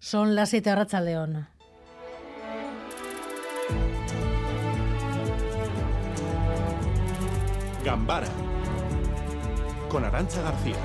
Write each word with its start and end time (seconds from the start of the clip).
Son 0.00 0.34
las 0.34 0.50
7 0.50 0.74
Racha 0.74 1.00
León. 1.00 1.48
Gambara 7.84 8.28
con 9.88 10.04
Arancha 10.04 10.42
García. 10.42 10.76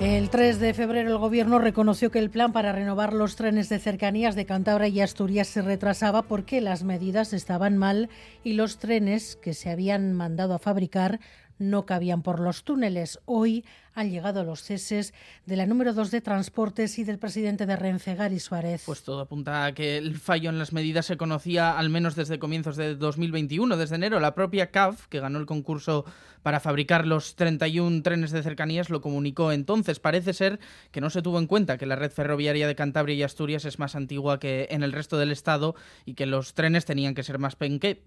El 0.00 0.28
3 0.28 0.58
de 0.58 0.74
febrero 0.74 1.10
el 1.10 1.18
Gobierno 1.18 1.58
reconoció 1.58 2.10
que 2.10 2.18
el 2.18 2.28
plan 2.28 2.52
para 2.52 2.72
renovar 2.72 3.12
los 3.12 3.36
trenes 3.36 3.68
de 3.68 3.78
cercanías 3.78 4.34
de 4.34 4.44
Cantabria 4.44 4.88
y 4.88 5.00
Asturias 5.00 5.48
se 5.48 5.62
retrasaba 5.62 6.22
porque 6.22 6.60
las 6.60 6.82
medidas 6.82 7.32
estaban 7.32 7.78
mal 7.78 8.10
y 8.42 8.54
los 8.54 8.78
trenes 8.78 9.36
que 9.36 9.54
se 9.54 9.70
habían 9.70 10.12
mandado 10.12 10.54
a 10.54 10.58
fabricar 10.58 11.20
no 11.58 11.86
cabían 11.86 12.22
por 12.22 12.40
los 12.40 12.64
túneles. 12.64 13.20
Hoy 13.24 13.64
han 13.94 14.10
llegado 14.10 14.44
los 14.44 14.62
ceses 14.62 15.14
de 15.46 15.56
la 15.56 15.66
número 15.66 15.94
2 15.94 16.10
de 16.10 16.20
Transportes 16.20 16.98
y 16.98 17.04
del 17.04 17.18
presidente 17.18 17.66
de 17.66 17.76
Renfe, 17.76 18.14
Gary 18.14 18.40
Suárez. 18.40 18.82
Pues 18.86 19.02
todo 19.02 19.20
apunta 19.20 19.64
a 19.64 19.72
que 19.72 19.96
el 19.96 20.18
fallo 20.18 20.50
en 20.50 20.58
las 20.58 20.72
medidas 20.72 21.06
se 21.06 21.16
conocía 21.16 21.78
al 21.78 21.90
menos 21.90 22.16
desde 22.16 22.38
comienzos 22.38 22.76
de 22.76 22.96
2021, 22.96 23.76
desde 23.76 23.94
enero. 23.96 24.20
La 24.20 24.34
propia 24.34 24.70
CAF, 24.70 25.06
que 25.06 25.20
ganó 25.20 25.38
el 25.38 25.46
concurso 25.46 26.04
para 26.42 26.60
fabricar 26.60 27.06
los 27.06 27.36
31 27.36 28.02
trenes 28.02 28.30
de 28.30 28.42
cercanías, 28.42 28.90
lo 28.90 29.00
comunicó 29.00 29.52
entonces. 29.52 29.98
Parece 30.00 30.34
ser 30.34 30.60
que 30.90 31.00
no 31.00 31.08
se 31.08 31.22
tuvo 31.22 31.38
en 31.38 31.46
cuenta 31.46 31.78
que 31.78 31.86
la 31.86 31.96
red 31.96 32.10
ferroviaria 32.10 32.66
de 32.66 32.74
Cantabria 32.74 33.14
y 33.14 33.22
Asturias 33.22 33.64
es 33.64 33.78
más 33.78 33.94
antigua 33.94 34.38
que 34.38 34.68
en 34.70 34.82
el 34.82 34.92
resto 34.92 35.16
del 35.16 35.32
estado 35.32 35.74
y 36.04 36.14
que 36.14 36.26
los 36.26 36.52
trenes 36.52 36.84
tenían 36.84 37.14
que 37.14 37.22
ser 37.22 37.38
más, 37.38 37.56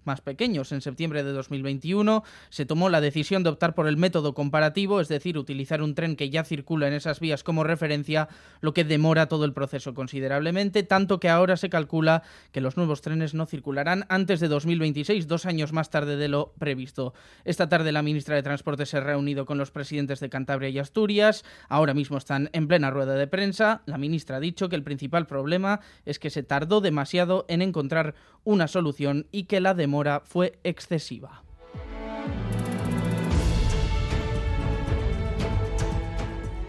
más 0.04 0.22
pequeños. 0.22 0.72
En 0.72 0.82
septiembre 0.82 1.24
de 1.24 1.32
2021 1.32 2.24
se 2.50 2.66
tomó 2.66 2.90
la 2.90 3.02
decisión 3.02 3.42
de 3.44 3.50
optar 3.50 3.74
por 3.74 3.88
el 3.88 3.98
método 3.98 4.34
comparativo, 4.34 5.02
es 5.02 5.08
decir, 5.08 5.38
utilizar 5.38 5.77
un 5.82 5.96
tren 5.96 6.16
que 6.16 6.30
ya 6.30 6.44
circula 6.44 6.88
en 6.88 6.94
esas 6.94 7.20
vías 7.20 7.44
como 7.44 7.64
referencia, 7.64 8.28
lo 8.62 8.74
que 8.74 8.84
demora 8.84 9.28
todo 9.28 9.46
el 9.46 9.54
proceso 9.54 9.94
considerablemente, 9.94 10.84
tanto 10.84 11.20
que 11.20 11.30
ahora 11.30 11.58
se 11.58 11.70
calcula 11.70 12.24
que 12.52 12.62
los 12.62 12.78
nuevos 12.78 13.02
trenes 13.02 13.34
no 13.34 13.46
circularán 13.46 14.06
antes 14.10 14.40
de 14.40 14.48
2026, 14.48 15.28
dos 15.28 15.46
años 15.46 15.74
más 15.74 15.90
tarde 15.90 16.18
de 16.18 16.28
lo 16.28 16.54
previsto. 16.60 17.14
Esta 17.46 17.70
tarde 17.70 17.92
la 17.92 18.02
ministra 18.02 18.36
de 18.36 18.44
Transporte 18.44 18.86
se 18.86 18.98
ha 18.98 19.02
reunido 19.02 19.46
con 19.46 19.58
los 19.58 19.72
presidentes 19.72 20.20
de 20.20 20.30
Cantabria 20.30 20.70
y 20.70 20.80
Asturias, 20.80 21.44
ahora 21.70 21.94
mismo 21.94 22.18
están 22.18 22.50
en 22.54 22.68
plena 22.68 22.92
rueda 22.92 23.16
de 23.16 23.28
prensa. 23.28 23.82
La 23.86 23.98
ministra 23.98 24.38
ha 24.38 24.42
dicho 24.42 24.70
que 24.70 24.76
el 24.76 24.84
principal 24.84 25.28
problema 25.28 25.82
es 26.06 26.20
que 26.20 26.30
se 26.30 26.44
tardó 26.44 26.82
demasiado 26.82 27.46
en 27.48 27.62
encontrar 27.62 28.16
una 28.44 28.68
solución 28.68 29.28
y 29.32 29.44
que 29.44 29.62
la 29.62 29.74
demora 29.74 30.22
fue 30.26 30.60
excesiva. 30.64 31.47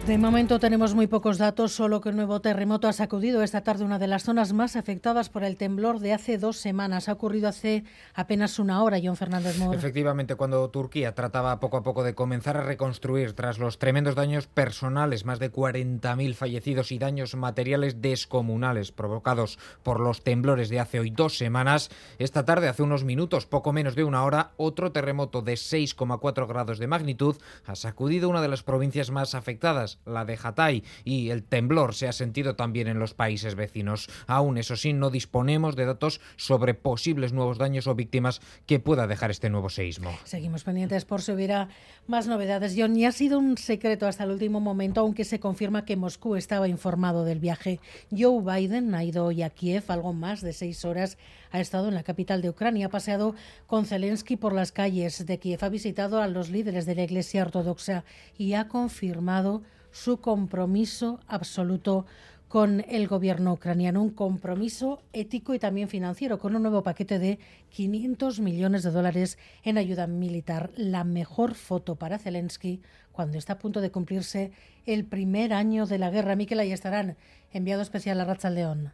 De 0.08 0.16
momento 0.16 0.58
tenemos 0.58 0.94
muy 0.94 1.06
pocos 1.06 1.36
datos, 1.36 1.72
solo 1.72 2.00
que 2.00 2.08
un 2.08 2.16
nuevo 2.16 2.40
terremoto 2.40 2.88
ha 2.88 2.94
sacudido 2.94 3.42
esta 3.42 3.60
tarde 3.60 3.84
una 3.84 3.98
de 3.98 4.06
las 4.06 4.22
zonas 4.22 4.54
más 4.54 4.74
afectadas 4.74 5.28
por 5.28 5.44
el 5.44 5.58
temblor 5.58 5.98
de 5.98 6.14
hace 6.14 6.38
dos 6.38 6.56
semanas. 6.56 7.10
Ha 7.10 7.12
ocurrido 7.12 7.46
hace 7.46 7.84
apenas 8.14 8.58
una 8.58 8.82
hora, 8.82 8.96
John 9.04 9.18
Fernández 9.18 9.58
Moro. 9.58 9.76
Efectivamente, 9.76 10.34
cuando 10.34 10.70
Turquía 10.70 11.14
trataba 11.14 11.60
poco 11.60 11.76
a 11.76 11.82
poco 11.82 12.04
de 12.04 12.14
comenzar 12.14 12.56
a 12.56 12.62
reconstruir 12.62 13.34
tras 13.34 13.58
los 13.58 13.78
tremendos 13.78 14.14
daños 14.14 14.46
personales, 14.46 15.26
más 15.26 15.40
de 15.40 15.52
40.000 15.52 16.32
fallecidos 16.32 16.90
y 16.90 16.98
daños 16.98 17.34
materiales 17.34 18.00
descomunales 18.00 18.92
provocados 18.92 19.58
por 19.82 20.00
los 20.00 20.24
temblores 20.24 20.70
de 20.70 20.80
hace 20.80 21.00
hoy 21.00 21.10
dos 21.10 21.36
semanas, 21.36 21.90
esta 22.18 22.46
tarde, 22.46 22.68
hace 22.68 22.82
unos 22.82 23.04
minutos, 23.04 23.44
poco 23.44 23.74
menos 23.74 23.94
de 23.94 24.04
una 24.04 24.24
hora, 24.24 24.52
otro 24.56 24.90
terremoto 24.90 25.42
de 25.42 25.52
6,4 25.52 26.48
grados 26.48 26.78
de 26.78 26.86
magnitud 26.86 27.36
ha 27.66 27.74
sacudido 27.74 28.30
una 28.30 28.40
de 28.40 28.48
las 28.48 28.62
provincias 28.62 29.10
más 29.10 29.34
afectadas 29.34 29.97
la 30.06 30.24
de 30.24 30.38
Hatay, 30.42 30.84
y 31.04 31.30
el 31.30 31.42
temblor 31.42 31.94
se 31.94 32.08
ha 32.08 32.12
sentido 32.12 32.56
también 32.56 32.88
en 32.88 32.98
los 32.98 33.14
países 33.14 33.54
vecinos. 33.54 34.08
Aún, 34.26 34.58
eso 34.58 34.76
sí, 34.76 34.92
no 34.92 35.10
disponemos 35.10 35.76
de 35.76 35.86
datos 35.86 36.20
sobre 36.36 36.74
posibles 36.74 37.32
nuevos 37.32 37.58
daños 37.58 37.86
o 37.86 37.94
víctimas 37.94 38.40
que 38.66 38.80
pueda 38.80 39.06
dejar 39.06 39.30
este 39.30 39.50
nuevo 39.50 39.68
seísmo. 39.68 40.10
Seguimos 40.24 40.64
pendientes 40.64 41.04
por 41.04 41.22
si 41.22 41.32
hubiera 41.32 41.68
más 42.06 42.26
novedades. 42.26 42.74
John, 42.76 42.94
ni 42.94 43.04
ha 43.04 43.12
sido 43.12 43.38
un 43.38 43.56
secreto 43.58 44.06
hasta 44.06 44.24
el 44.24 44.30
último 44.30 44.60
momento, 44.60 45.00
aunque 45.00 45.24
se 45.24 45.40
confirma 45.40 45.84
que 45.84 45.96
Moscú 45.96 46.36
estaba 46.36 46.68
informado 46.68 47.24
del 47.24 47.40
viaje. 47.40 47.80
Joe 48.16 48.42
Biden 48.42 48.94
ha 48.94 49.04
ido 49.04 49.24
hoy 49.24 49.42
a 49.42 49.50
Kiev 49.50 49.84
algo 49.88 50.12
más 50.12 50.40
de 50.40 50.52
seis 50.52 50.84
horas. 50.84 51.18
Ha 51.50 51.60
estado 51.60 51.88
en 51.88 51.94
la 51.94 52.02
capital 52.02 52.42
de 52.42 52.50
Ucrania, 52.50 52.86
ha 52.86 52.90
paseado 52.90 53.34
con 53.66 53.86
Zelensky 53.86 54.36
por 54.36 54.52
las 54.52 54.72
calles 54.72 55.24
de 55.24 55.38
Kiev, 55.38 55.64
ha 55.64 55.68
visitado 55.68 56.20
a 56.20 56.28
los 56.28 56.50
líderes 56.50 56.86
de 56.86 56.94
la 56.94 57.04
Iglesia 57.04 57.42
Ortodoxa 57.42 58.04
y 58.36 58.52
ha 58.54 58.68
confirmado 58.68 59.62
su 59.98 60.20
compromiso 60.20 61.18
absoluto 61.26 62.06
con 62.46 62.84
el 62.88 63.08
gobierno 63.08 63.52
ucraniano, 63.52 64.00
un 64.00 64.10
compromiso 64.10 65.02
ético 65.12 65.54
y 65.54 65.58
también 65.58 65.88
financiero, 65.88 66.38
con 66.38 66.54
un 66.54 66.62
nuevo 66.62 66.82
paquete 66.82 67.18
de 67.18 67.38
500 67.70 68.40
millones 68.40 68.84
de 68.84 68.90
dólares 68.90 69.38
en 69.64 69.76
ayuda 69.76 70.06
militar. 70.06 70.70
La 70.76 71.02
mejor 71.02 71.54
foto 71.54 71.96
para 71.96 72.18
Zelensky 72.18 72.80
cuando 73.12 73.38
está 73.38 73.54
a 73.54 73.58
punto 73.58 73.80
de 73.80 73.90
cumplirse 73.90 74.52
el 74.86 75.04
primer 75.04 75.52
año 75.52 75.84
de 75.84 75.98
la 75.98 76.10
guerra. 76.10 76.36
Miquel, 76.36 76.60
ahí 76.60 76.72
estarán. 76.72 77.16
Enviado 77.52 77.82
especial 77.82 78.20
a 78.20 78.24
Racha 78.24 78.50
León. 78.50 78.92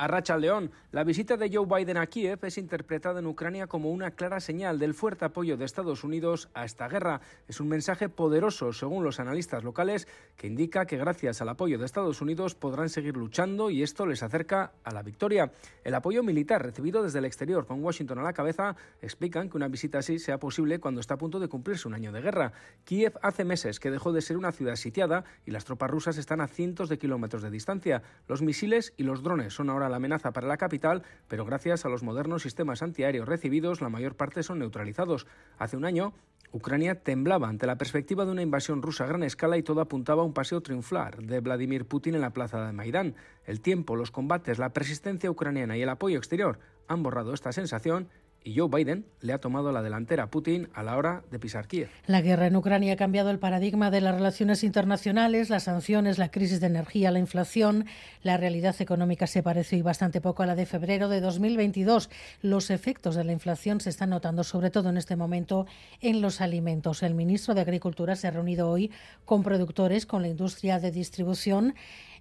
A 0.00 0.06
Racha 0.06 0.38
León, 0.38 0.70
la 0.92 1.04
visita 1.04 1.36
de 1.36 1.50
Joe 1.52 1.66
Biden 1.66 1.98
a 1.98 2.06
Kiev 2.06 2.38
es 2.46 2.56
interpretada 2.56 3.20
en 3.20 3.26
Ucrania 3.26 3.66
como 3.66 3.90
una 3.90 4.12
clara 4.12 4.40
señal 4.40 4.78
del 4.78 4.94
fuerte 4.94 5.26
apoyo 5.26 5.58
de 5.58 5.66
Estados 5.66 6.04
Unidos 6.04 6.48
a 6.54 6.64
esta 6.64 6.88
guerra. 6.88 7.20
Es 7.48 7.60
un 7.60 7.68
mensaje 7.68 8.08
poderoso, 8.08 8.72
según 8.72 9.04
los 9.04 9.20
analistas 9.20 9.62
locales, 9.62 10.08
que 10.38 10.46
indica 10.46 10.86
que 10.86 10.96
gracias 10.96 11.42
al 11.42 11.50
apoyo 11.50 11.78
de 11.78 11.84
Estados 11.84 12.22
Unidos 12.22 12.54
podrán 12.54 12.88
seguir 12.88 13.14
luchando 13.14 13.68
y 13.68 13.82
esto 13.82 14.06
les 14.06 14.22
acerca 14.22 14.72
a 14.84 14.94
la 14.94 15.02
victoria. 15.02 15.52
El 15.84 15.94
apoyo 15.94 16.22
militar 16.22 16.62
recibido 16.62 17.02
desde 17.02 17.18
el 17.18 17.26
exterior 17.26 17.66
con 17.66 17.84
Washington 17.84 18.20
a 18.20 18.22
la 18.22 18.32
cabeza 18.32 18.76
explican 19.02 19.50
que 19.50 19.58
una 19.58 19.68
visita 19.68 19.98
así 19.98 20.18
sea 20.18 20.38
posible 20.38 20.80
cuando 20.80 21.02
está 21.02 21.12
a 21.12 21.18
punto 21.18 21.38
de 21.38 21.48
cumplirse 21.48 21.86
un 21.86 21.92
año 21.92 22.10
de 22.10 22.22
guerra. 22.22 22.54
Kiev 22.84 23.18
hace 23.20 23.44
meses 23.44 23.78
que 23.78 23.90
dejó 23.90 24.14
de 24.14 24.22
ser 24.22 24.38
una 24.38 24.52
ciudad 24.52 24.76
sitiada 24.76 25.24
y 25.44 25.50
las 25.50 25.66
tropas 25.66 25.90
rusas 25.90 26.16
están 26.16 26.40
a 26.40 26.48
cientos 26.48 26.88
de 26.88 26.96
kilómetros 26.96 27.42
de 27.42 27.50
distancia. 27.50 28.02
Los 28.28 28.40
misiles 28.40 28.94
y 28.96 29.02
los 29.02 29.22
drones 29.22 29.52
son 29.52 29.68
ahora 29.68 29.89
la 29.90 29.96
amenaza 29.96 30.32
para 30.32 30.46
la 30.46 30.56
capital, 30.56 31.02
pero 31.28 31.44
gracias 31.44 31.84
a 31.84 31.88
los 31.88 32.02
modernos 32.02 32.42
sistemas 32.42 32.82
antiaéreos 32.82 33.28
recibidos, 33.28 33.80
la 33.80 33.88
mayor 33.88 34.16
parte 34.16 34.42
son 34.42 34.60
neutralizados. 34.60 35.26
Hace 35.58 35.76
un 35.76 35.84
año, 35.84 36.14
Ucrania 36.52 36.96
temblaba 36.96 37.48
ante 37.48 37.66
la 37.66 37.78
perspectiva 37.78 38.24
de 38.24 38.32
una 38.32 38.42
invasión 38.42 38.82
rusa 38.82 39.04
a 39.04 39.06
gran 39.06 39.22
escala 39.22 39.56
y 39.56 39.62
todo 39.62 39.80
apuntaba 39.80 40.22
a 40.22 40.24
un 40.24 40.32
paseo 40.32 40.60
triunfal 40.60 41.14
de 41.20 41.40
Vladimir 41.40 41.86
Putin 41.86 42.16
en 42.16 42.22
la 42.22 42.30
plaza 42.30 42.66
de 42.66 42.72
Maidán. 42.72 43.14
El 43.44 43.60
tiempo, 43.60 43.94
los 43.94 44.10
combates, 44.10 44.58
la 44.58 44.72
persistencia 44.72 45.30
ucraniana 45.30 45.76
y 45.76 45.82
el 45.82 45.88
apoyo 45.88 46.18
exterior 46.18 46.58
han 46.88 47.04
borrado 47.04 47.34
esta 47.34 47.52
sensación 47.52 48.08
y 48.42 48.56
Joe 48.56 48.68
Biden 48.68 49.06
le 49.20 49.32
ha 49.32 49.38
tomado 49.38 49.70
la 49.70 49.82
delantera 49.82 50.24
a 50.24 50.30
Putin 50.30 50.68
a 50.72 50.82
la 50.82 50.96
hora 50.96 51.24
de 51.30 51.38
pisar 51.38 51.66
Kiev. 51.66 51.90
La 52.06 52.22
guerra 52.22 52.46
en 52.46 52.56
Ucrania 52.56 52.94
ha 52.94 52.96
cambiado 52.96 53.30
el 53.30 53.38
paradigma 53.38 53.90
de 53.90 54.00
las 54.00 54.14
relaciones 54.14 54.64
internacionales, 54.64 55.50
las 55.50 55.64
sanciones, 55.64 56.18
la 56.18 56.30
crisis 56.30 56.60
de 56.60 56.66
energía, 56.66 57.10
la 57.10 57.18
inflación. 57.18 57.86
La 58.22 58.36
realidad 58.36 58.74
económica 58.80 59.26
se 59.26 59.42
parece 59.42 59.76
hoy 59.76 59.82
bastante 59.82 60.20
poco 60.20 60.42
a 60.42 60.46
la 60.46 60.54
de 60.54 60.66
febrero 60.66 61.08
de 61.08 61.20
2022. 61.20 62.10
Los 62.40 62.70
efectos 62.70 63.14
de 63.14 63.24
la 63.24 63.32
inflación 63.32 63.80
se 63.80 63.90
están 63.90 64.10
notando, 64.10 64.42
sobre 64.42 64.70
todo 64.70 64.88
en 64.88 64.96
este 64.96 65.16
momento, 65.16 65.66
en 66.00 66.22
los 66.22 66.40
alimentos. 66.40 67.02
El 67.02 67.14
ministro 67.14 67.54
de 67.54 67.60
Agricultura 67.60 68.16
se 68.16 68.26
ha 68.26 68.30
reunido 68.30 68.70
hoy 68.70 68.90
con 69.24 69.42
productores, 69.42 70.06
con 70.06 70.22
la 70.22 70.28
industria 70.28 70.78
de 70.78 70.90
distribución. 70.90 71.74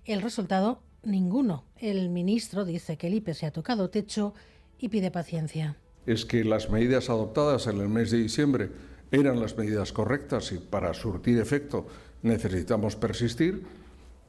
El 0.06 0.22
resultado, 0.22 0.81
ninguno. 1.03 1.63
El 1.78 2.09
ministro 2.09 2.66
dice 2.66 2.97
que 2.97 3.08
el 3.08 3.13
IPE 3.16 3.34
se 3.34 3.46
ha 3.46 3.52
tocado 3.52 3.90
techo 3.90 4.34
y 4.78 4.90
pide 4.90 5.12
paciencia 5.12 5.78
es 6.06 6.26
que 6.26 6.44
las 6.44 6.70
medidas 6.70 7.10
adoptadas 7.10 7.68
en 7.68 7.80
el 7.80 7.90
mes 7.90 8.12
de 8.12 8.18
diciembre 8.18 8.70
eran 9.12 9.40
las 9.40 9.58
medidas 9.58 9.92
correctas 9.92 10.52
y 10.52 10.58
para 10.58 10.94
surtir 10.94 11.40
efecto 11.40 11.88
necesitamos 12.22 12.96
persistir. 12.96 13.64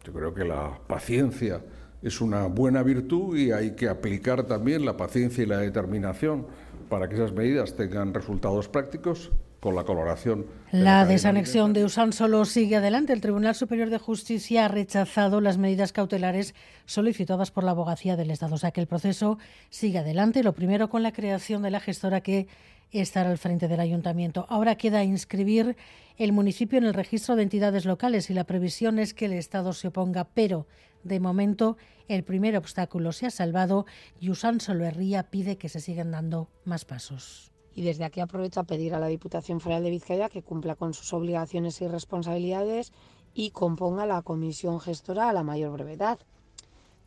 Yo 0.05 0.13
creo 0.13 0.35
que 0.35 0.45
la 0.45 0.79
paciencia 0.87 1.61
es 2.03 2.21
una 2.21 2.47
buena 2.47 2.83
virtud 2.83 3.37
y 3.37 3.53
hay 3.53 3.73
que 3.73 3.89
aplicar 3.89 4.45
también 4.45 4.85
la 4.85 4.97
paciencia 4.97 5.45
y 5.45 5.47
la 5.47 5.59
determinación 5.59 6.47
para 6.89 7.09
que 7.09 7.17
esas 7.17 7.33
medidas 7.33 7.77
tengan 7.77 8.15
resultados 8.15 8.69
prácticos 8.69 9.31
con 9.61 9.77
la 9.77 9.85
coloración. 9.85 10.47
la, 10.73 11.05
desanexión 11.05 11.75
de 11.75 11.85
Usán 11.85 12.13
solo 12.13 12.45
sigue 12.47 12.77
adelante. 12.77 13.13
El 13.13 13.21
Tribunal 13.21 13.55
Superior 13.55 13.91
de 13.91 13.99
Justicia 13.99 14.65
ha 14.65 14.69
rechazado 14.69 15.41
las 15.43 15.59
medidas 15.59 15.93
cautelares 15.93 16.55
solicitadas 16.87 17.51
por 17.51 17.65
la 17.65 17.73
abogacía 17.73 18.17
del 18.17 18.31
Estado. 18.31 18.55
O 18.55 18.59
sea 18.59 18.71
que 18.71 18.81
el 18.81 18.87
proceso 18.87 19.39
sigue 19.69 19.99
adelante. 19.99 20.43
Lo 20.43 20.55
primero 20.55 20.89
con 20.89 21.03
la 21.03 21.13
creación 21.13 21.63
de 21.63 21.71
la 21.71 21.81
gestora 21.81 22.23
que 22.23 22.49
estará 22.91 23.31
al 23.31 23.39
frente 23.39 23.69
del 23.69 23.81
ayuntamiento. 23.81 24.47
Ahora 24.49 24.77
queda 24.77 25.05
inscribir 25.05 25.77
el 26.17 26.33
municipio 26.33 26.79
en 26.79 26.85
el 26.85 26.95
registro 26.95 27.37
de 27.37 27.43
entidades 27.43 27.85
locales 27.85 28.31
y 28.31 28.35
la 28.35 28.45
previsión 28.45 28.99
es 28.99 29.15
que 29.15 29.27
el 29.27 29.35
Estado 29.35 29.75
se 29.75 29.89
oponga, 29.89 30.25
pero 30.25 30.67
de 31.05 31.21
momento 31.21 31.77
el 32.09 32.25
primer 32.25 32.57
obstáculo 32.57 33.13
se 33.13 33.27
ha 33.27 33.31
salvado 33.31 33.87
y 34.19 34.31
Usán 34.31 34.61
Soloerría 34.61 35.31
pide 35.31 35.57
que 35.57 35.69
se 35.69 35.81
sigan 35.81 36.11
dando 36.11 36.51
más 36.65 36.85
pasos 36.85 37.53
y 37.75 37.83
desde 37.83 38.05
aquí 38.05 38.21
aprovecho 38.21 38.61
a 38.61 38.65
pedir 38.65 38.95
a 38.95 39.01
la 39.01 39.07
Diputación 39.07 39.61
Foral 39.61 39.83
de 39.83 39.91
Vizcaya 39.91 40.29
que 40.29 40.43
cumpla 40.43 40.75
con 40.75 40.95
sus 40.95 41.13
obligaciones 41.13 41.81
y 41.81 41.89
responsabilidades 41.89 42.93
y 43.35 43.51
componga 43.51 44.07
la 44.07 44.23
comisión 44.23 44.81
gestora 44.81 45.29
a 45.29 45.33
la 45.33 45.43
mayor 45.43 45.73
brevedad. 45.73 46.19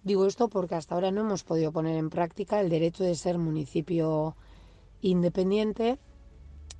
Digo 0.03 0.25
esto 0.25 0.49
porque 0.49 0.75
hasta 0.75 0.95
ahora 0.95 1.11
no 1.11 1.21
hemos 1.21 1.43
podido 1.43 1.71
poner 1.71 1.97
en 1.97 2.09
práctica 2.09 2.59
el 2.59 2.69
derecho 2.69 3.03
de 3.03 3.15
ser 3.15 3.37
municipio 3.37 4.35
independiente, 5.01 5.97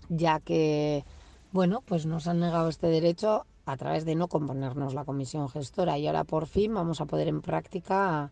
ya 0.10 0.40
que, 0.40 1.06
bueno, 1.52 1.82
pues 1.86 2.06
nos 2.06 2.28
han 2.28 2.40
negado 2.40 2.70
este 2.70 2.88
derecho 2.88 3.46
a 3.66 3.78
través 3.78 4.06
de 4.06 4.16
no 4.16 4.28
componernos 4.28 4.94
la 4.94 5.06
comisión 5.06 5.48
gestora 5.50 5.98
y 5.98 6.08
ahora 6.08 6.26
por 6.26 6.48
fin 6.48 6.74
vamos 6.74 7.00
a 7.00 7.06
poder 7.06 7.30
en 7.30 7.42
práctica 7.42 8.32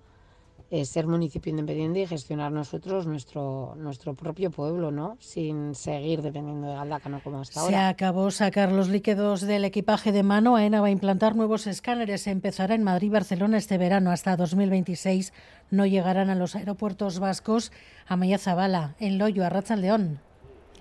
eh, 0.71 0.85
ser 0.85 1.05
municipio 1.05 1.49
independiente 1.49 1.99
y 1.99 2.07
gestionar 2.07 2.49
nosotros 2.49 3.05
nuestro, 3.05 3.75
nuestro 3.77 4.13
propio 4.13 4.51
pueblo, 4.51 4.89
¿no? 4.89 5.17
Sin 5.19 5.75
seguir 5.75 6.21
dependiendo 6.21 6.67
de 6.67 6.75
Galdacano 6.75 7.21
como 7.21 7.41
hasta 7.41 7.59
ahora. 7.59 7.77
Se 7.77 7.83
acabó 7.83 8.31
sacar 8.31 8.71
los 8.71 8.87
líquidos 8.87 9.41
del 9.41 9.65
equipaje 9.65 10.13
de 10.13 10.23
mano. 10.23 10.55
AENA 10.55 10.79
va 10.79 10.87
a 10.87 10.91
implantar 10.91 11.35
nuevos 11.35 11.67
escáneres. 11.67 12.25
Empezará 12.25 12.73
en 12.73 12.83
Madrid 12.83 13.07
y 13.07 13.09
Barcelona 13.09 13.57
este 13.57 13.77
verano. 13.77 14.11
Hasta 14.11 14.37
2026 14.37 15.33
no 15.71 15.85
llegarán 15.85 16.29
a 16.29 16.35
los 16.35 16.55
aeropuertos 16.55 17.19
vascos. 17.19 17.73
A 18.07 18.17
Zabala, 18.37 18.95
en 18.99 19.17
Loyo, 19.17 19.45
a 19.45 19.75
León. 19.75 20.21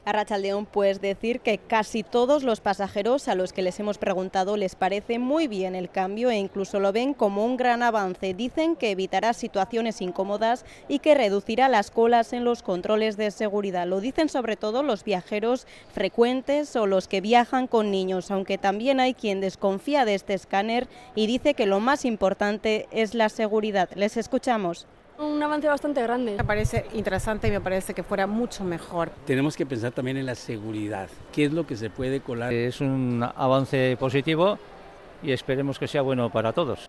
A 0.07 0.13
Rachaldeón, 0.13 0.65
pues 0.65 1.03
decir 1.03 1.41
que 1.41 1.59
casi 1.59 2.03
todos 2.03 2.43
los 2.43 2.63
pasajeros 2.63 3.29
a 3.29 3.35
los 3.35 3.53
que 3.53 3.61
les 3.61 3.79
hemos 3.81 3.99
preguntado 3.99 4.57
les 4.57 4.75
parece 4.75 5.19
muy 5.19 5.47
bien 5.47 5.75
el 5.75 5.91
cambio 5.91 6.31
e 6.31 6.37
incluso 6.37 6.81
lo 6.81 6.91
ven 6.91 7.13
como 7.13 7.45
un 7.45 7.59
gran 7.59 7.83
avance. 7.83 8.33
Dicen 8.33 8.77
que 8.77 8.93
evitará 8.93 9.35
situaciones 9.35 10.01
incómodas 10.01 10.65
y 10.89 11.01
que 11.01 11.15
reducirá 11.15 11.69
las 11.69 11.91
colas 11.91 12.33
en 12.33 12.45
los 12.45 12.63
controles 12.63 13.19
de 13.19 13.31
seguridad. 13.31 13.87
Lo 13.87 14.01
dicen 14.01 14.31
sobre 14.31 14.57
todo 14.57 14.83
los 14.83 15.05
viajeros 15.05 15.67
frecuentes 15.93 16.75
o 16.77 16.87
los 16.87 17.07
que 17.07 17.21
viajan 17.21 17.67
con 17.67 17.91
niños, 17.91 18.31
aunque 18.31 18.57
también 18.57 19.01
hay 19.01 19.13
quien 19.13 19.43
desconfía 19.43 20.07
de 20.07 20.15
este 20.15 20.33
escáner 20.33 20.89
y 21.15 21.27
dice 21.27 21.53
que 21.53 21.67
lo 21.67 21.79
más 21.79 22.07
importante 22.07 22.89
es 22.91 23.13
la 23.13 23.29
seguridad. 23.29 23.91
Les 23.95 24.17
escuchamos. 24.17 24.87
Un 25.21 25.43
avance 25.43 25.69
bastante 25.69 26.03
grande. 26.03 26.37
Me 26.39 26.45
parece 26.45 26.87
interesante 26.95 27.49
y 27.49 27.51
me 27.51 27.61
parece 27.61 27.93
que 27.93 28.03
fuera 28.03 28.27
mucho 28.27 28.65
mejor. 28.65 29.11
Tenemos 29.27 29.55
que 29.55 29.67
pensar 29.67 29.93
también 29.93 30.17
en 30.17 30.25
la 30.25 30.35
seguridad. 30.35 31.11
¿Qué 31.31 31.45
es 31.45 31.53
lo 31.53 31.67
que 31.67 31.77
se 31.77 31.91
puede 31.91 32.21
colar? 32.21 32.55
Es 32.55 32.81
un 32.81 33.23
avance 33.37 33.99
positivo 34.01 34.59
y 35.23 35.33
esperemos 35.33 35.79
que 35.79 35.89
sea 35.89 36.01
bueno 36.01 36.31
para 36.31 36.55
todos. 36.55 36.89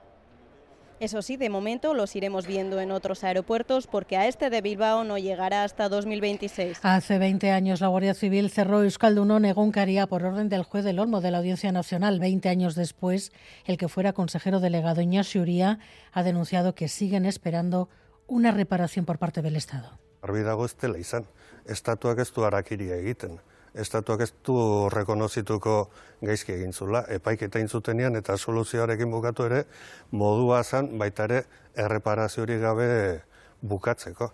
Eso 1.02 1.24
sí, 1.24 1.36
de 1.36 1.50
momento 1.50 1.96
los 1.96 2.16
iremos 2.16 2.46
viendo 2.46 2.80
en 2.80 2.92
otros 2.92 3.24
aeropuertos 3.24 3.88
porque 3.88 4.18
a 4.18 4.28
este 4.28 4.52
de 4.52 4.62
Bilbao 4.62 5.04
no 5.04 5.18
llegará 5.18 5.64
hasta 5.64 5.90
2026. 5.90 6.78
Hace 6.84 7.18
20 7.18 7.50
años 7.50 7.82
la 7.82 7.88
Guardia 7.88 8.14
Civil 8.14 8.52
cerró 8.52 8.84
Euskaldunón 8.84 9.44
Egunkaria 9.46 10.06
por 10.06 10.24
orden 10.24 10.48
del 10.48 10.62
juez 10.62 10.86
del 10.86 11.00
Olmo 11.00 11.20
de 11.20 11.32
la 11.32 11.40
Audiencia 11.40 11.72
Nacional. 11.72 12.20
20 12.20 12.48
años 12.50 12.76
después, 12.76 13.32
el 13.66 13.78
que 13.78 13.90
fuera 13.90 14.14
consejero 14.14 14.60
delegado 14.60 15.02
Iñacio 15.02 15.42
Uría 15.42 15.80
ha 16.14 16.22
denunciado 16.22 16.76
que 16.76 16.88
siguen 16.88 17.26
esperando 17.26 17.90
una 18.32 18.52
reparación 18.52 19.04
por 19.04 19.20
parte 19.20 19.42
del 19.42 19.58
Estado. 19.58 20.00
Arbi 20.22 20.40
dago 20.40 20.66
ez 20.66 20.78
dela 20.80 20.98
izan. 20.98 21.26
Estatuak 21.68 22.22
ez 22.24 22.30
du 22.32 22.46
arakiria 22.48 22.96
egiten. 22.96 23.42
Estatuak 23.76 24.24
ez 24.24 24.32
du 24.48 24.88
rekonozituko 24.90 25.90
gaizki 26.22 26.56
egin 26.56 26.72
zula. 26.72 27.04
Epaiketa 27.12 27.60
intzutenean 27.60 28.16
eta 28.16 28.38
soluzioarekin 28.38 29.12
bukatu 29.12 29.50
ere, 29.50 29.66
modua 30.12 30.64
zan 30.64 30.94
baita 30.98 31.28
ere 31.28 31.44
erreparaziorik 31.76 32.62
gabe 32.64 32.88
bukatzeko. 33.62 34.32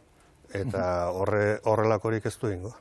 Eta 0.54 0.84
horre, 1.10 1.60
horrelakorik 1.66 2.30
ez 2.30 2.38
du 2.38 2.54
ingo. 2.54 2.76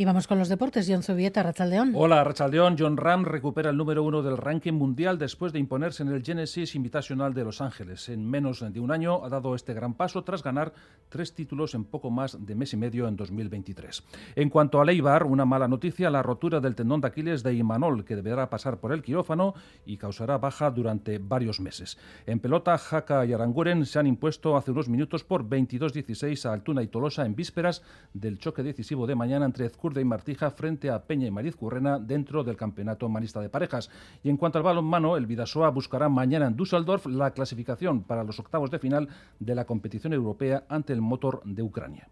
Y 0.00 0.04
vamos 0.04 0.28
con 0.28 0.38
los 0.38 0.48
deportes. 0.48 0.86
John 0.88 1.02
Zubieta, 1.02 1.42
Rachaldeón. 1.42 1.92
Hola, 1.96 2.22
Rachaldeón. 2.22 2.76
John 2.78 2.96
Ram 2.96 3.24
recupera 3.24 3.70
el 3.70 3.76
número 3.76 4.04
uno 4.04 4.22
del 4.22 4.36
ranking 4.36 4.74
mundial 4.74 5.18
después 5.18 5.52
de 5.52 5.58
imponerse 5.58 6.04
en 6.04 6.10
el 6.10 6.22
Genesis 6.22 6.76
Invitational 6.76 7.34
de 7.34 7.42
Los 7.42 7.60
Ángeles. 7.60 8.08
En 8.08 8.24
menos 8.24 8.60
de 8.60 8.78
un 8.78 8.92
año 8.92 9.24
ha 9.24 9.28
dado 9.28 9.56
este 9.56 9.74
gran 9.74 9.94
paso 9.94 10.22
tras 10.22 10.44
ganar 10.44 10.72
tres 11.08 11.34
títulos 11.34 11.74
en 11.74 11.82
poco 11.82 12.12
más 12.12 12.46
de 12.46 12.54
mes 12.54 12.74
y 12.74 12.76
medio 12.76 13.08
en 13.08 13.16
2023. 13.16 14.04
En 14.36 14.50
cuanto 14.50 14.80
a 14.80 14.84
Leibar, 14.84 15.24
una 15.24 15.44
mala 15.44 15.66
noticia, 15.66 16.10
la 16.10 16.22
rotura 16.22 16.60
del 16.60 16.76
tendón 16.76 17.00
de 17.00 17.08
Aquiles 17.08 17.42
de 17.42 17.54
Imanol, 17.54 18.04
que 18.04 18.14
deberá 18.14 18.48
pasar 18.48 18.78
por 18.78 18.92
el 18.92 19.02
quirófano 19.02 19.54
y 19.84 19.96
causará 19.96 20.38
baja 20.38 20.70
durante 20.70 21.18
varios 21.18 21.58
meses. 21.58 21.98
En 22.24 22.38
pelota, 22.38 22.78
Jaca 22.78 23.26
y 23.26 23.32
Aranguren 23.32 23.84
se 23.84 23.98
han 23.98 24.06
impuesto 24.06 24.56
hace 24.56 24.70
unos 24.70 24.88
minutos 24.88 25.24
por 25.24 25.48
22-16 25.48 26.48
a 26.48 26.52
Altuna 26.52 26.84
y 26.84 26.86
Tolosa 26.86 27.26
en 27.26 27.34
vísperas 27.34 27.82
del 28.14 28.38
choque 28.38 28.62
decisivo 28.62 29.04
de 29.04 29.16
mañana 29.16 29.44
entre 29.44 29.66
Ezcur 29.66 29.87
y 29.96 30.04
Martija 30.04 30.50
frente 30.50 30.90
a 30.90 31.02
Peña 31.02 31.26
y 31.26 31.30
Mariz 31.30 31.56
Currena 31.56 31.98
dentro 31.98 32.44
del 32.44 32.56
campeonato 32.56 33.08
manista 33.08 33.40
de 33.40 33.48
parejas. 33.48 33.90
Y 34.22 34.28
en 34.28 34.36
cuanto 34.36 34.58
al 34.58 34.64
balonmano, 34.64 35.16
el 35.16 35.26
Vidasoa 35.26 35.70
buscará 35.70 36.08
mañana 36.08 36.46
en 36.46 36.56
Düsseldorf 36.56 37.06
la 37.06 37.30
clasificación 37.30 38.02
para 38.02 38.24
los 38.24 38.38
octavos 38.38 38.70
de 38.70 38.78
final 38.78 39.08
de 39.38 39.54
la 39.54 39.64
competición 39.64 40.12
europea 40.12 40.64
ante 40.68 40.92
el 40.92 41.00
motor 41.00 41.42
de 41.44 41.62
Ucrania. 41.62 42.08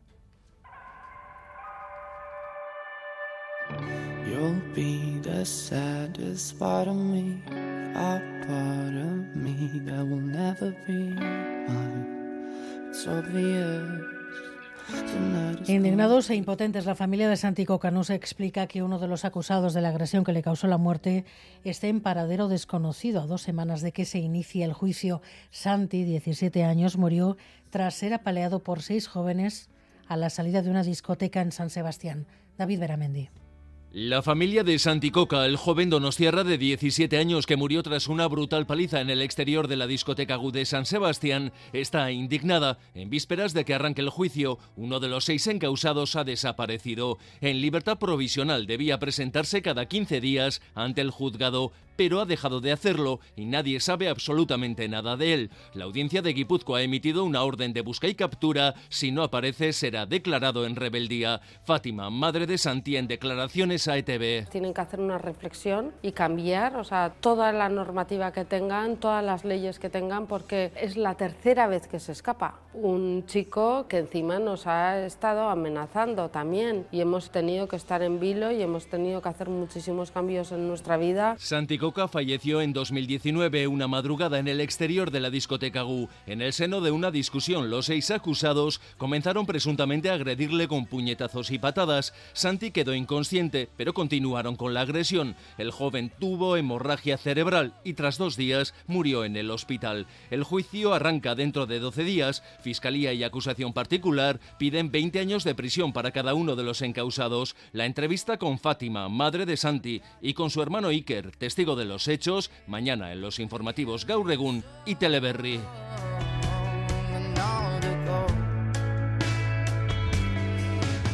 Indignados 15.67 16.31
e 16.31 16.37
impotentes, 16.37 16.87
la 16.87 16.95
familia 16.95 17.29
de 17.29 17.37
Santi 17.37 17.65
Cocanús 17.65 18.11
explica 18.11 18.69
que 18.69 18.83
uno 18.83 18.99
de 18.99 19.09
los 19.09 19.25
acusados 19.25 19.75
de 19.75 19.81
la 19.81 19.89
agresión 19.89 20.23
que 20.23 20.33
le 20.33 20.43
causó 20.43 20.69
la 20.69 20.79
muerte 20.79 21.25
está 21.65 21.89
en 21.89 22.01
paradero 22.01 22.47
desconocido. 22.49 23.23
A 23.23 23.27
dos 23.27 23.43
semanas 23.43 23.81
de 23.81 23.93
que 23.93 24.05
se 24.05 24.19
inicie 24.19 24.65
el 24.65 24.73
juicio, 24.73 25.23
Santi, 25.51 26.05
17 26.05 26.63
años, 26.63 26.97
murió 26.97 27.37
tras 27.71 27.95
ser 27.95 28.15
apaleado 28.15 28.61
por 28.61 28.83
seis 28.83 29.09
jóvenes 29.09 29.69
a 30.07 30.17
la 30.17 30.31
salida 30.31 30.63
de 30.63 30.71
una 30.71 30.85
discoteca 30.85 31.41
en 31.41 31.51
San 31.51 31.71
Sebastián. 31.71 32.27
David 32.57 32.81
Beramendi. 32.81 33.29
La 33.99 34.21
familia 34.21 34.63
de 34.63 34.79
Santicoca, 34.79 35.47
el 35.47 35.57
joven 35.57 35.89
donostiarra 35.89 36.45
de 36.45 36.59
17 36.59 37.17
años 37.17 37.47
que 37.47 37.57
murió 37.57 37.83
tras 37.83 38.09
una 38.09 38.29
brutal 38.29 38.67
paliza 38.67 39.01
en 39.01 39.09
el 39.09 39.23
exterior 39.23 39.69
de 39.69 39.77
la 39.77 39.87
discoteca 39.87 40.37
GU 40.37 40.53
de 40.53 40.67
San 40.67 40.85
Sebastián, 40.85 41.51
está 41.73 42.13
indignada. 42.13 42.79
En 42.95 43.09
vísperas 43.09 43.55
de 43.55 43.65
que 43.65 43.73
arranque 43.73 44.03
el 44.03 44.11
juicio, 44.11 44.59
uno 44.77 45.01
de 45.01 45.09
los 45.09 45.25
seis 45.25 45.47
encausados 45.47 46.15
ha 46.15 46.25
desaparecido. 46.25 47.17
En 47.41 47.63
libertad 47.63 47.99
provisional 47.99 48.67
debía 48.67 48.99
presentarse 48.99 49.63
cada 49.63 49.87
15 49.87 50.21
días 50.21 50.61
ante 50.75 51.01
el 51.01 51.11
juzgado, 51.11 51.73
pero 51.97 52.21
ha 52.21 52.27
dejado 52.27 52.61
de 52.61 52.73
hacerlo 52.73 53.21
y 53.35 53.47
nadie 53.47 53.81
sabe 53.81 54.09
absolutamente 54.09 54.89
nada 54.89 55.17
de 55.17 55.35
él. 55.35 55.51
La 55.75 55.85
audiencia 55.85 56.23
de 56.23 56.33
Guipúzcoa 56.33 56.79
ha 56.79 56.83
emitido 56.83 57.25
una 57.25 57.43
orden 57.43 57.73
de 57.73 57.81
busca 57.81 58.09
y 58.09 58.15
captura. 58.15 58.75
Si 58.89 59.11
no 59.11 59.23
aparece, 59.23 59.73
será 59.73 60.07
declarado 60.07 60.67
en 60.67 60.77
rebeldía. 60.77 61.41
Fátima, 61.65 62.11
madre 62.11 62.47
de 62.47 62.59
Santi, 62.59 62.97
en 62.97 63.09
declaraciones 63.09 63.87
ETV. 63.87 64.49
Tienen 64.51 64.75
que 64.75 64.81
hacer 64.81 65.01
una 65.01 65.19
reflexión 65.19 65.93
y 66.03 66.13
cambiar, 66.13 66.77
o 66.77 66.85
sea, 66.85 67.15
toda 67.21 67.53
la 67.53 67.69
normativa 67.69 68.33
que 68.33 68.45
tengan, 68.45 68.97
todas 68.97 69.25
las 69.25 69.45
leyes 69.45 69.79
que 69.79 69.91
tengan, 69.91 70.27
porque 70.27 70.73
es 70.81 70.97
la 70.97 71.15
tercera 71.15 71.67
vez 71.67 71.87
que 71.87 72.01
se 72.01 72.13
escapa. 72.13 72.61
Un 72.75 73.25
chico 73.27 73.87
que 73.89 73.99
encima 73.99 74.39
nos 74.39 74.67
ha 74.67 75.05
estado 75.07 75.49
amenazando 75.49 76.29
también 76.29 76.87
y 76.93 77.01
hemos 77.01 77.31
tenido 77.31 77.69
que 77.69 77.77
estar 77.77 78.03
en 78.03 78.21
vilo 78.21 78.51
y 78.53 78.61
hemos 78.63 78.87
tenido 78.87 79.23
que 79.23 79.29
hacer 79.29 79.49
muchísimos 79.49 80.11
cambios 80.11 80.53
en 80.53 80.69
nuestra 80.69 80.97
vida. 80.97 81.37
Santi 81.39 81.79
Falleció 81.93 82.63
en 82.63 82.73
2019, 82.73 83.69
una 83.69 83.87
madrugada 83.87 84.41
en 84.41 84.49
el 84.49 84.61
exterior 84.61 85.13
de 85.13 85.21
la 85.21 85.31
discoteca 85.31 85.83
GU. 85.83 86.09
En 86.27 86.43
el 86.43 86.53
seno 86.53 86.81
de 86.81 86.91
una 86.91 87.13
discusión, 87.13 87.71
los 87.71 87.87
seis 87.87 88.11
acusados 88.11 88.81
comenzaron 88.99 89.47
presuntamente 89.47 90.11
a 90.11 90.15
agredirle 90.15 90.67
con 90.67 90.87
puñetazos 90.87 91.53
y 91.53 91.59
patadas. 91.59 92.13
Santi 92.33 92.73
quedó 92.73 92.93
inconsciente, 92.93 93.69
pero 93.77 93.95
continuaron 93.95 94.57
con 94.57 94.75
la 94.75 94.81
agresión. 94.81 95.37
El 95.59 95.71
joven 95.71 96.13
tuvo 96.19 96.57
hemorragia 96.57 97.19
cerebral 97.19 97.73
y 97.85 97.95
tras 97.95 98.19
dos 98.19 98.37
días 98.37 98.75
murió 98.89 99.25
en 99.25 99.37
el 99.37 99.51
hospital. 99.51 100.07
El 100.31 100.43
juicio 100.43 100.93
arranca 100.93 101.37
dentro 101.37 101.67
de 101.67 101.79
12 101.79 102.03
días. 102.03 102.43
Fiscalía 102.61 103.13
y 103.13 103.23
acusación 103.23 103.73
particular 103.73 104.41
piden 104.59 104.91
20 104.91 105.21
años 105.21 105.45
de 105.45 105.55
prisión 105.55 105.93
para 105.93 106.11
cada 106.11 106.35
uno 106.35 106.57
de 106.57 106.65
los 106.65 106.83
encausados. 106.83 107.55
La 107.73 107.87
entrevista 107.87 108.39
con 108.39 108.59
Fátima, 108.59 109.09
madre 109.09 109.47
de 109.47 109.57
Santi, 109.57 110.03
y 110.21 110.35
con 110.35 110.51
su 110.51 110.61
hermano 110.61 110.89
Iker, 110.89 111.31
testigo 111.37 111.76
de 111.77 111.85
los 111.85 112.09
hechos, 112.09 112.51
mañana 112.67 113.13
en 113.13 113.21
los 113.21 113.39
informativos 113.39 114.07
Gauregún 114.07 114.65
y 114.85 114.97
Teleberry. 114.97 115.61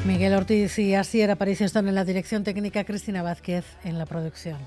Miguel 0.07 0.35
Ortiz 0.35 0.78
y 0.78 0.95
Asier 0.95 1.31
Aparicio 1.31 1.64
están 1.64 1.87
en 1.87 1.95
la 1.95 2.04
dirección 2.04 2.42
técnica, 2.42 2.85
Cristina 2.85 3.23
Vázquez 3.23 3.64
en 3.85 3.99
la 3.99 4.07
producción. 4.07 4.59